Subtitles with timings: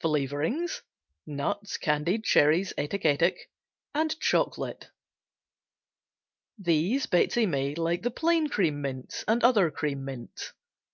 [0.00, 0.80] Flavorings.
[1.26, 3.38] Nuts, candied cherries, etc., etc.
[4.20, 4.88] Chocolate.
[6.56, 10.54] These Betsey made like the plain cream mints and other cream mints.